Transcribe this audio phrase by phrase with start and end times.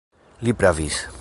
[0.47, 1.03] Li pravis.